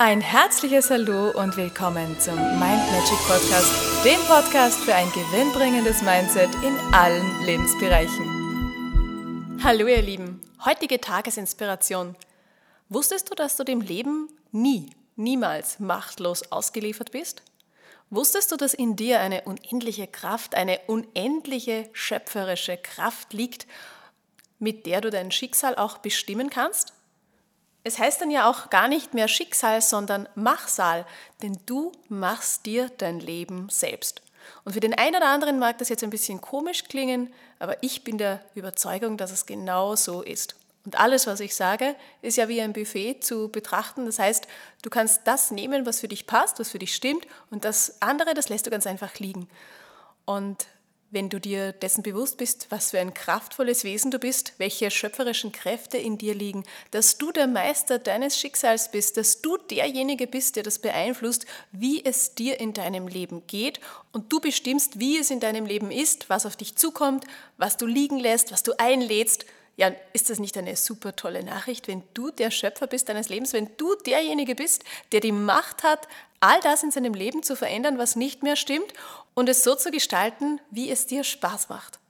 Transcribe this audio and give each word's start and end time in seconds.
Ein 0.00 0.20
herzliches 0.20 0.90
Hallo 0.90 1.30
und 1.30 1.56
willkommen 1.56 2.20
zum 2.20 2.36
Mind 2.36 2.60
Magic 2.60 3.18
Podcast, 3.26 4.04
dem 4.04 4.20
Podcast 4.28 4.78
für 4.78 4.94
ein 4.94 5.10
gewinnbringendes 5.10 6.02
Mindset 6.02 6.50
in 6.62 6.78
allen 6.94 7.44
Lebensbereichen. 7.44 9.58
Hallo 9.60 9.88
ihr 9.88 10.00
Lieben, 10.00 10.40
heutige 10.64 11.00
Tagesinspiration. 11.00 12.14
Wusstest 12.88 13.28
du, 13.28 13.34
dass 13.34 13.56
du 13.56 13.64
dem 13.64 13.80
Leben 13.80 14.28
nie, 14.52 14.90
niemals 15.16 15.80
machtlos 15.80 16.52
ausgeliefert 16.52 17.10
bist? 17.10 17.42
Wusstest 18.08 18.52
du, 18.52 18.56
dass 18.56 18.74
in 18.74 18.94
dir 18.94 19.18
eine 19.18 19.42
unendliche 19.42 20.06
Kraft, 20.06 20.54
eine 20.54 20.78
unendliche 20.86 21.90
schöpferische 21.92 22.76
Kraft 22.76 23.32
liegt, 23.32 23.66
mit 24.60 24.86
der 24.86 25.00
du 25.00 25.10
dein 25.10 25.32
Schicksal 25.32 25.74
auch 25.74 25.98
bestimmen 25.98 26.50
kannst? 26.50 26.92
Es 27.88 27.98
heißt 27.98 28.20
dann 28.20 28.30
ja 28.30 28.50
auch 28.50 28.68
gar 28.68 28.86
nicht 28.86 29.14
mehr 29.14 29.28
Schicksal, 29.28 29.80
sondern 29.80 30.28
Machsal, 30.34 31.06
denn 31.42 31.58
du 31.64 31.90
machst 32.10 32.66
dir 32.66 32.90
dein 32.98 33.18
Leben 33.18 33.68
selbst. 33.70 34.20
Und 34.64 34.74
für 34.74 34.80
den 34.80 34.92
einen 34.92 35.16
oder 35.16 35.28
anderen 35.28 35.58
mag 35.58 35.78
das 35.78 35.88
jetzt 35.88 36.04
ein 36.04 36.10
bisschen 36.10 36.42
komisch 36.42 36.84
klingen, 36.84 37.32
aber 37.58 37.82
ich 37.82 38.04
bin 38.04 38.18
der 38.18 38.40
Überzeugung, 38.54 39.16
dass 39.16 39.30
es 39.30 39.46
genau 39.46 39.96
so 39.96 40.20
ist. 40.20 40.54
Und 40.84 41.00
alles, 41.00 41.26
was 41.26 41.40
ich 41.40 41.54
sage, 41.54 41.96
ist 42.20 42.36
ja 42.36 42.48
wie 42.48 42.60
ein 42.60 42.74
Buffet 42.74 43.20
zu 43.22 43.48
betrachten. 43.48 44.04
Das 44.04 44.18
heißt, 44.18 44.46
du 44.82 44.90
kannst 44.90 45.22
das 45.24 45.50
nehmen, 45.50 45.86
was 45.86 46.00
für 46.00 46.08
dich 46.08 46.26
passt, 46.26 46.58
was 46.58 46.68
für 46.68 46.78
dich 46.78 46.94
stimmt, 46.94 47.26
und 47.50 47.64
das 47.64 48.02
andere, 48.02 48.34
das 48.34 48.50
lässt 48.50 48.66
du 48.66 48.70
ganz 48.70 48.86
einfach 48.86 49.14
liegen. 49.18 49.48
Und 50.26 50.66
wenn 51.10 51.30
du 51.30 51.40
dir 51.40 51.72
dessen 51.72 52.02
bewusst 52.02 52.36
bist, 52.36 52.66
was 52.70 52.90
für 52.90 53.00
ein 53.00 53.14
kraftvolles 53.14 53.84
Wesen 53.84 54.10
du 54.10 54.18
bist, 54.18 54.52
welche 54.58 54.90
schöpferischen 54.90 55.52
Kräfte 55.52 55.96
in 55.96 56.18
dir 56.18 56.34
liegen, 56.34 56.64
dass 56.90 57.16
du 57.16 57.32
der 57.32 57.46
Meister 57.46 57.98
deines 57.98 58.38
Schicksals 58.38 58.90
bist, 58.90 59.16
dass 59.16 59.40
du 59.40 59.56
derjenige 59.56 60.26
bist, 60.26 60.56
der 60.56 60.62
das 60.62 60.78
beeinflusst, 60.78 61.46
wie 61.72 62.04
es 62.04 62.34
dir 62.34 62.60
in 62.60 62.74
deinem 62.74 63.08
Leben 63.08 63.46
geht 63.46 63.80
und 64.12 64.32
du 64.32 64.40
bestimmst, 64.40 65.00
wie 65.00 65.18
es 65.18 65.30
in 65.30 65.40
deinem 65.40 65.64
Leben 65.64 65.90
ist, 65.90 66.28
was 66.28 66.44
auf 66.44 66.56
dich 66.56 66.76
zukommt, 66.76 67.24
was 67.56 67.76
du 67.76 67.86
liegen 67.86 68.18
lässt, 68.18 68.52
was 68.52 68.62
du 68.62 68.72
einlädst, 68.78 69.46
ja, 69.78 69.92
ist 70.12 70.28
das 70.28 70.40
nicht 70.40 70.58
eine 70.58 70.74
super 70.74 71.14
tolle 71.14 71.44
Nachricht, 71.44 71.86
wenn 71.86 72.02
du 72.12 72.32
der 72.32 72.50
Schöpfer 72.50 72.88
bist 72.88 73.08
deines 73.08 73.28
Lebens, 73.28 73.52
wenn 73.52 73.70
du 73.76 73.94
derjenige 73.94 74.56
bist, 74.56 74.82
der 75.12 75.20
die 75.20 75.30
Macht 75.30 75.84
hat, 75.84 76.08
all 76.40 76.60
das 76.62 76.82
in 76.82 76.90
seinem 76.90 77.14
Leben 77.14 77.44
zu 77.44 77.54
verändern, 77.54 77.96
was 77.96 78.16
nicht 78.16 78.42
mehr 78.42 78.56
stimmt 78.56 78.92
und 79.34 79.48
es 79.48 79.62
so 79.62 79.76
zu 79.76 79.92
gestalten, 79.92 80.60
wie 80.72 80.90
es 80.90 81.06
dir 81.06 81.22
Spaß 81.22 81.68
macht? 81.68 82.00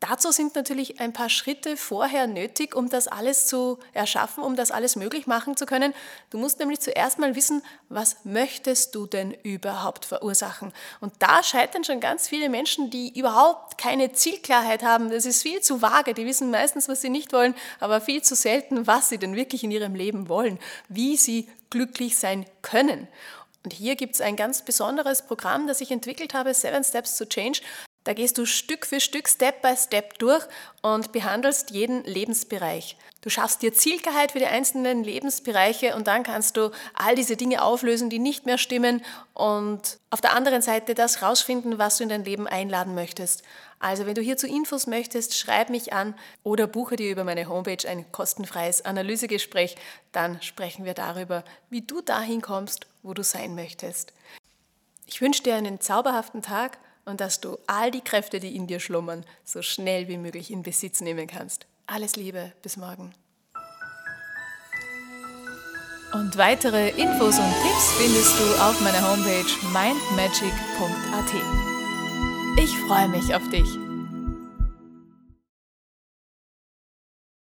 Dazu 0.00 0.30
sind 0.30 0.54
natürlich 0.54 1.00
ein 1.00 1.12
paar 1.12 1.28
Schritte 1.28 1.76
vorher 1.76 2.26
nötig, 2.26 2.74
um 2.74 2.88
das 2.88 3.08
alles 3.08 3.46
zu 3.46 3.78
erschaffen, 3.92 4.42
um 4.42 4.56
das 4.56 4.70
alles 4.70 4.96
möglich 4.96 5.26
machen 5.26 5.56
zu 5.56 5.66
können. 5.66 5.94
Du 6.30 6.38
musst 6.38 6.58
nämlich 6.58 6.80
zuerst 6.80 7.18
mal 7.18 7.34
wissen, 7.34 7.62
was 7.88 8.24
möchtest 8.24 8.94
du 8.94 9.06
denn 9.06 9.32
überhaupt 9.42 10.04
verursachen? 10.04 10.72
Und 11.00 11.14
da 11.18 11.42
scheitern 11.42 11.84
schon 11.84 12.00
ganz 12.00 12.28
viele 12.28 12.48
Menschen, 12.48 12.90
die 12.90 13.18
überhaupt 13.18 13.78
keine 13.78 14.12
Zielklarheit 14.12 14.82
haben. 14.82 15.10
Das 15.10 15.24
ist 15.24 15.42
viel 15.42 15.60
zu 15.60 15.82
vage. 15.82 16.14
Die 16.14 16.26
wissen 16.26 16.50
meistens, 16.50 16.88
was 16.88 17.00
sie 17.00 17.10
nicht 17.10 17.32
wollen, 17.32 17.54
aber 17.80 18.00
viel 18.00 18.22
zu 18.22 18.34
selten, 18.34 18.86
was 18.86 19.08
sie 19.08 19.18
denn 19.18 19.36
wirklich 19.36 19.64
in 19.64 19.70
ihrem 19.70 19.94
Leben 19.94 20.28
wollen, 20.28 20.58
wie 20.88 21.16
sie 21.16 21.48
glücklich 21.70 22.18
sein 22.18 22.46
können. 22.62 23.08
Und 23.66 23.72
hier 23.72 23.96
gibt 23.96 24.14
es 24.14 24.20
ein 24.20 24.36
ganz 24.36 24.62
besonderes 24.62 25.22
Programm, 25.22 25.66
das 25.66 25.80
ich 25.80 25.90
entwickelt 25.90 26.34
habe, 26.34 26.54
Seven 26.54 26.84
Steps 26.84 27.16
to 27.16 27.24
Change. 27.24 27.62
Da 28.06 28.12
gehst 28.12 28.38
du 28.38 28.46
Stück 28.46 28.86
für 28.86 29.00
Stück, 29.00 29.28
Step 29.28 29.62
by 29.62 29.76
Step 29.76 30.20
durch 30.20 30.44
und 30.80 31.10
behandelst 31.10 31.72
jeden 31.72 32.04
Lebensbereich. 32.04 32.96
Du 33.20 33.30
schaffst 33.30 33.62
dir 33.62 33.74
Zielklarheit 33.74 34.30
für 34.30 34.38
die 34.38 34.46
einzelnen 34.46 35.02
Lebensbereiche 35.02 35.96
und 35.96 36.06
dann 36.06 36.22
kannst 36.22 36.56
du 36.56 36.70
all 36.94 37.16
diese 37.16 37.36
Dinge 37.36 37.64
auflösen, 37.64 38.08
die 38.08 38.20
nicht 38.20 38.46
mehr 38.46 38.58
stimmen 38.58 39.04
und 39.34 39.98
auf 40.10 40.20
der 40.20 40.36
anderen 40.36 40.62
Seite 40.62 40.94
das 40.94 41.20
rausfinden, 41.20 41.78
was 41.78 41.96
du 41.96 42.04
in 42.04 42.08
dein 42.08 42.24
Leben 42.24 42.46
einladen 42.46 42.94
möchtest. 42.94 43.42
Also 43.80 44.06
wenn 44.06 44.14
du 44.14 44.22
hierzu 44.22 44.46
Infos 44.46 44.86
möchtest, 44.86 45.36
schreib 45.36 45.68
mich 45.68 45.92
an 45.92 46.14
oder 46.44 46.68
buche 46.68 46.94
dir 46.94 47.10
über 47.10 47.24
meine 47.24 47.48
Homepage 47.48 47.88
ein 47.88 48.12
kostenfreies 48.12 48.84
Analysegespräch. 48.84 49.74
Dann 50.12 50.40
sprechen 50.42 50.84
wir 50.84 50.94
darüber, 50.94 51.42
wie 51.70 51.82
du 51.82 52.02
dahin 52.02 52.40
kommst, 52.40 52.86
wo 53.02 53.14
du 53.14 53.24
sein 53.24 53.56
möchtest. 53.56 54.12
Ich 55.06 55.20
wünsche 55.20 55.42
dir 55.42 55.56
einen 55.56 55.80
zauberhaften 55.80 56.42
Tag 56.42 56.78
und 57.06 57.20
dass 57.22 57.40
du 57.40 57.56
all 57.66 57.90
die 57.90 58.02
Kräfte, 58.02 58.38
die 58.38 58.54
in 58.54 58.66
dir 58.66 58.80
schlummern, 58.80 59.24
so 59.44 59.62
schnell 59.62 60.08
wie 60.08 60.18
möglich 60.18 60.50
in 60.50 60.62
Besitz 60.62 61.00
nehmen 61.00 61.26
kannst. 61.26 61.66
Alles 61.86 62.16
Liebe, 62.16 62.52
bis 62.62 62.76
morgen. 62.76 63.14
Und 66.12 66.36
weitere 66.36 66.90
Infos 66.90 67.38
und 67.38 67.52
Tipps 67.62 67.92
findest 67.98 68.38
du 68.38 68.44
auf 68.62 68.80
meiner 68.80 69.10
Homepage 69.10 69.50
mindmagic.at. 69.72 71.32
Ich 72.62 72.70
freue 72.86 73.08
mich 73.08 73.34
auf 73.34 73.48
dich. 73.50 73.85